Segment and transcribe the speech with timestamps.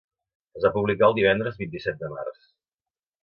[0.59, 2.39] Es va publicar el divendres vint-i-set de març.